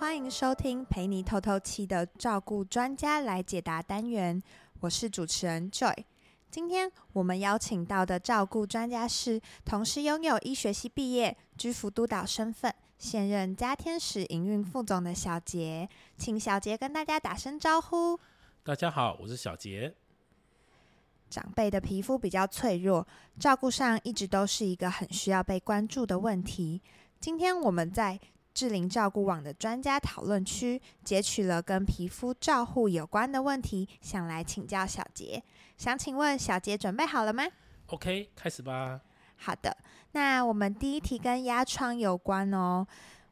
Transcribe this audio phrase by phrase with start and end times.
[0.00, 4.42] 欢迎收听陪你透透气的照顾专家来解答单元，
[4.80, 5.94] 我是主持人 Joy。
[6.50, 15.86] 今天我们邀请到的照顾专家是，同时拥有医学系毕业、居服督导身份、现任家天使营运副总的小杰，
[16.16, 18.18] 请小杰跟大家打声招呼。
[18.64, 19.94] 大家好，我是小杰。
[21.28, 23.06] 长辈的皮肤比较脆弱，
[23.38, 26.80] 照顾上一直都是一个很需要被关注的问题。
[27.20, 28.18] 今天我们在
[28.60, 35.42] 智龄照顾网的专家讨论区截取了跟皮肤照护有关的问题，想来请教小杰。
[35.78, 37.44] 想请问小杰准备好了吗
[37.86, 39.00] ？OK，开始吧。
[39.36, 39.74] 好的，
[40.12, 42.86] 那我们第一题跟压疮有关哦。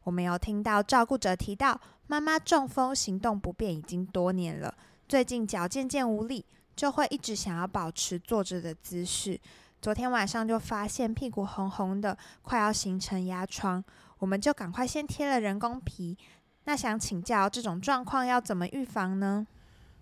[0.04, 4.74] 我们有听到照顾者提到，妈妈中风行动不便已经多年了，
[5.06, 6.42] 最近脚渐渐无力，
[6.74, 9.38] 就会一直想要保持坐着的姿势。
[9.82, 13.84] 昨天晚上就发现屁股红红的，快要形成压疮。
[14.18, 16.16] 我们就赶快先贴了人工皮。
[16.64, 19.46] 那想请教，这种状况要怎么预防呢？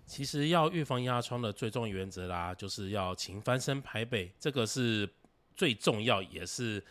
[0.05, 5.09] 其实要预防压疮的最重要原则啦，就是要勤翻身拍背，这个是
[5.55, 6.83] 最重要也是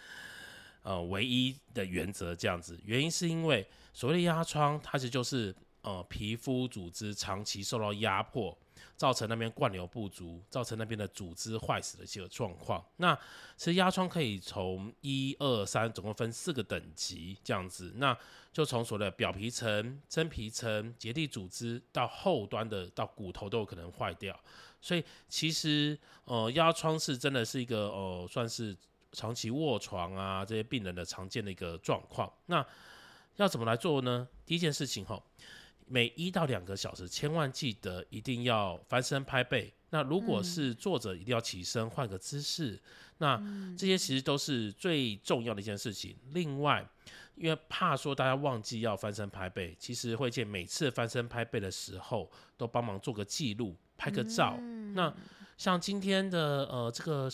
[0.82, 2.34] 呃唯一的原则。
[2.34, 8.56] 这样子，原因是因为所谓的压疮，它其实就是呃皮肤组织长期受到压迫。
[8.96, 12.84] 造成那边灌流不足，造成那边的组织坏死的一个状况。
[12.96, 13.14] 那
[13.56, 17.92] 其实压疮可以从一二三，总共分四个等级这样子。
[17.96, 18.16] 那
[18.52, 24.38] 就从所谓的表皮层、真皮层、结缔组织到后端的到骨头都有可能坏掉。
[24.80, 28.74] 所以其实呃压疮是真的是一个呃算是
[29.12, 32.32] 长期卧床啊这些病人的常见的一个状况。
[32.46, 32.64] 那
[33.36, 34.26] 要怎么来做呢？
[34.46, 35.22] 第一件事情哈。
[35.88, 39.72] 每一到两个小时，千万记得一定要翻身拍背。
[39.90, 42.72] 那如果是坐着，一定要起身换个姿势。
[42.72, 42.80] 嗯、
[43.18, 46.16] 那这些其实都是最重要的一件事情。
[46.32, 46.84] 另外，
[47.36, 54.56] 因为怕说大家忘记要翻身拍背，其实会见每次翻身拍背的时候，都帮忙做个记录，拍个照。
[54.58, 55.14] 嗯、那
[55.56, 57.30] 像今天的呃，这个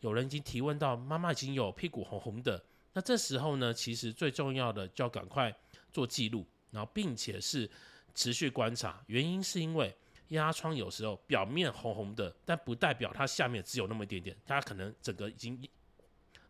[0.00, 2.60] 有人已经提问到，妈妈已经有屁股红红的。
[2.94, 5.56] 那这时候呢，其实最重要的就要赶快
[5.92, 7.70] 做记录，然后并且是。
[8.14, 9.94] 持续观察，原因是因为
[10.28, 15.60] 压疮有时候表面红红的，但不代表它下面只有那么一点点，它可能整个已经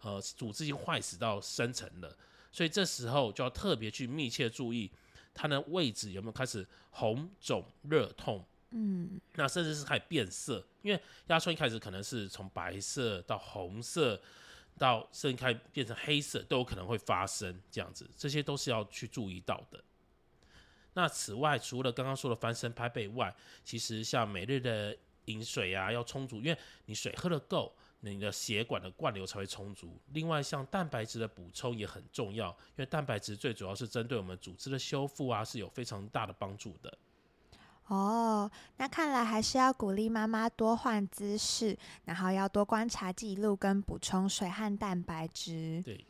[0.01, 2.17] 呃组织已经坏死到深层了，
[2.51, 4.91] 所以这时候就要特别去密切注意
[5.35, 14.21] 它的位置有没有开始红肿热痛，嗯，那甚至是开始变色，因为压疮一开始可能是从白色到红色，
[14.79, 19.83] 到甚至开始变成黑色都有可能会发生这样子，这些都是要去注意到的。
[20.95, 29.99] 那此外，除了刚刚说的翻身拍背外，其实像每日的饮水啊要充足，因为你水喝得够，你的血管的灌流才会充足。
[30.13, 36.99] 另外，像蛋白质的补充也很重要，因为蛋白质最主要是针对我们组织的修复啊，是有非常大的帮助的。
[37.87, 45.83] 哦，那看来还是要鼓励妈妈多换姿势，然后要多观察记录跟补充水和蛋白质。
[45.85, 46.05] 对。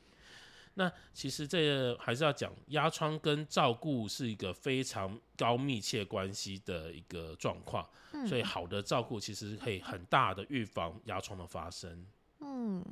[0.75, 12.07] 那其实这个还是要讲，压疮跟照顾是一个非常高密切关系的一个状况，嗯、所以好的照顾其实可以很大的预防压疮的发生。
[12.41, 12.85] 嗯，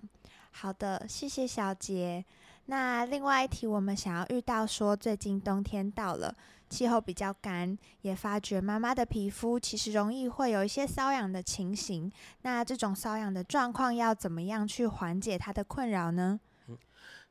[0.50, 2.24] 好的，谢谢小杰。
[2.66, 6.36] 那另外一题，我们想要遇到说，最近冬天到了，
[6.69, 12.12] 气候比较干，也发觉妈妈的皮肤其实容易会有一些瘙痒的情形。
[12.42, 16.38] 那这种瘙痒的状况要怎么样去缓解它的困扰呢？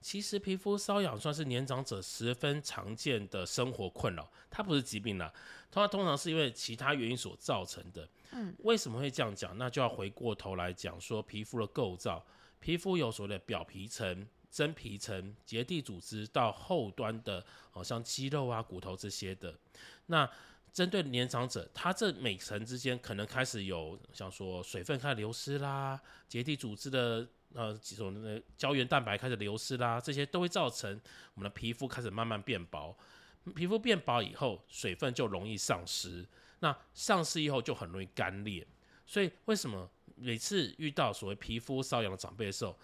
[0.01, 5.31] 其实皮肤瘙痒算是年长者十分常见的生活困扰，它不是疾病啦，
[5.69, 8.07] 它通常是因为其他原因所造成的。
[8.31, 9.57] 嗯，为什么会这样讲？
[9.57, 12.25] 那就要回过头来讲说皮肤的构造。
[12.61, 19.53] 皮肤有所谓的表皮层、真皮层、结缔组织到后端的，好像肌肉啊、骨头这些的。
[20.05, 20.29] 那
[20.71, 25.99] 针对年长者，他这每层之间可能开始有像说水分开始流失啦，
[26.29, 27.27] 结缔组织的。
[27.53, 30.99] 呃，几种那个胶原蛋白开始流失啦，这些都会造成
[31.33, 32.95] 我们的皮肤开始慢慢变薄。
[33.55, 36.25] 皮肤变薄以后，水分就容易丧失。
[36.59, 38.65] 那丧失以后就很容易干裂。
[39.05, 42.77] 所以为什么每次遇到所谓皮肤瘙痒的长辈的时候，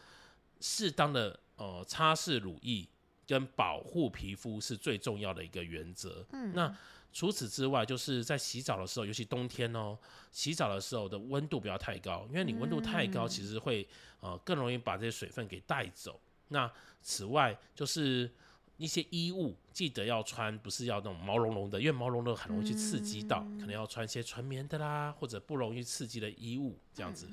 [0.59, 2.87] 适当的呃擦拭乳液
[3.27, 6.25] 跟保护皮肤是最重要的一个原则。
[6.31, 6.75] 嗯，那。
[7.15, 9.97] 除此之外，就是在洗澡的时候，尤其冬天哦，
[10.33, 13.87] 洗澡的时候的温度不要太高，因为你温度太高，其实会
[14.19, 16.19] 呃更容易把这些水分给带走。
[16.49, 16.69] 那
[17.01, 18.29] 此外，就是
[18.75, 27.29] 一些衣物记得要穿，不是要那种毛茸茸的，因为毛茸茸很容易去刺激到，可能要穿一些纯棉的啦，或者不容易刺激的衣物这样子。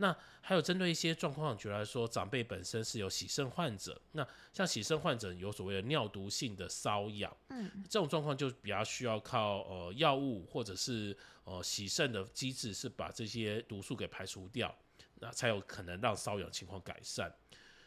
[0.00, 14.74] 那还有针对一些状况，举例来说，长辈本身是有洗肾患者，那像洗肾患者有所谓的尿毒性的瘙痒，嗯，这种状况就比较需要靠呃药物或者是呃洗肾的机制，是把这些毒素给排除掉，
[15.16, 17.32] 那才有可能让瘙痒情况改善。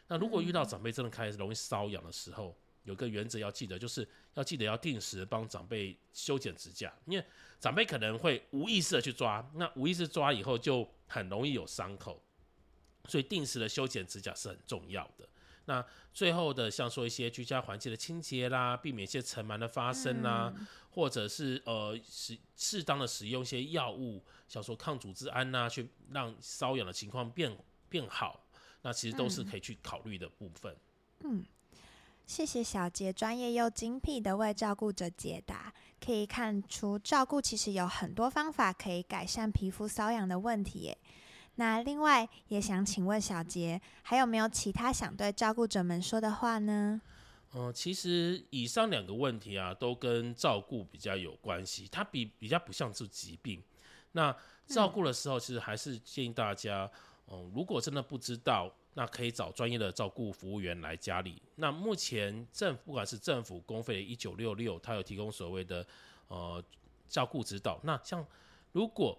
[0.08, 7.24] 那如果遇到长辈真的开始容易瘙痒的时候，有个原则要记得，就是要记得要定时帮长辈修剪指甲，因为
[7.60, 12.20] 长辈可能会无意识的去抓，那无意识抓以后就很容易有伤口，
[13.06, 15.28] 所以定时的修剪指甲是很重要的。
[15.66, 27.56] 那最后的像说一些居家环境的清洁啦，避免一些尘螨的发生啦，嗯、或者是呃适适当的使用一些药物，像说抗组织胺呐，去让瘙痒的情况变
[27.88, 28.44] 变好，
[28.82, 30.76] 那其实都是可以去考虑的部分。
[31.20, 31.38] 嗯。
[31.38, 31.44] 嗯
[32.24, 40.98] 谢谢小杰专业又精辟的为照顾者解答，可以看出照顾其实有很多方法可以改善皮肤瘙痒的问题耶。
[41.56, 47.02] 那另外也想请问小杰，还有没有其他想对照顾者们说的话呢？
[47.52, 53.62] 嗯、呃，其实以上两个问题啊，都跟照顾比较有关系，它比比较不像是疾病。
[54.12, 54.34] 那
[54.66, 56.90] 照顾的时候，其实还是建议大家，
[57.26, 58.72] 嗯、呃，如果真的不知道。
[58.94, 61.40] 那可以找专业的照顾服务员来家里。
[61.56, 65.86] 那目前政府不管是政府公费的一九六六，它有提供所谓的
[66.28, 66.62] 呃
[67.08, 67.80] 照顾指导。
[67.84, 68.26] 那像
[68.72, 69.18] 如果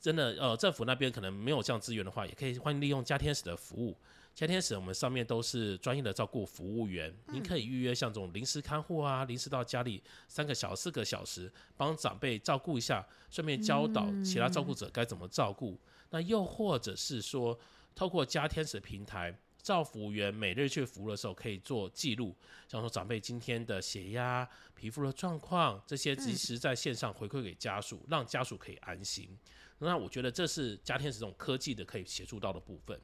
[0.00, 3.96] 真的呃政府那边可能没有这样资源的话，也可以欢迎利用家天使的服务。
[4.34, 15.78] 家天使我们上面都是专业的照顾服务员，您可以预约像这种临时看护啊，临时到家里三个小时、四个小时，帮长辈照顾一下，顺便教导其他照顾者该怎么照顾。
[16.10, 17.56] 那又或者是说。
[17.94, 22.36] 透过加天使平台，照服员每日去服务的时候可以做记录，
[22.68, 29.38] 像说长辈今天的血压、皮肤的状况，这些及时在线上回馈给家属，让家属可以安心。
[29.78, 33.00] 那我觉得这是加天使这种科技的可以协助到的部分。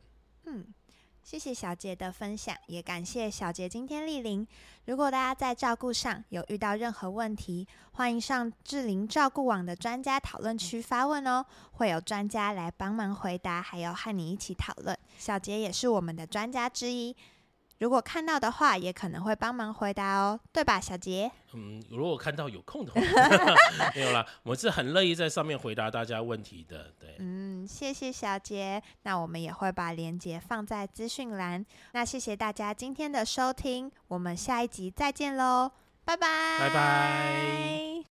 [0.47, 0.67] 嗯。
[1.23, 4.47] 谢谢小杰的分享，也感谢小杰今天莅临。
[4.87, 14.97] 如果大家在照顾上有遇到任何问题，欢迎上智霖照顾网的专家讨论区发问哦，会有专家来帮忙回答，还有和你一起讨论。
[15.19, 17.15] 小杰也是我们的专家之一。
[17.81, 21.31] 如果看到的话，也可能会帮忙回答哦，对吧，小杰？
[21.55, 23.01] 嗯，如果看到有空的话，
[23.97, 26.93] 没有啦，我是很乐意在上面回答大家问题的。
[27.01, 31.65] 对，嗯，谢谢小杰，那我们也会把链接放在资讯栏。
[31.93, 35.73] 那谢谢大家今天的收听，我们下一集再见喽，
[36.05, 37.90] 拜拜，拜拜。